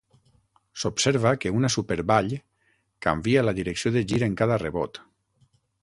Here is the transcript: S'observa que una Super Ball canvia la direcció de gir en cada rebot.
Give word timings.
S'observa 0.83 1.33
que 1.43 1.51
una 1.59 1.69
Super 1.75 1.99
Ball 2.11 2.31
canvia 3.07 3.45
la 3.49 3.57
direcció 3.61 3.93
de 3.99 4.05
gir 4.13 4.23
en 4.31 4.39
cada 4.43 4.59
rebot. 4.67 5.03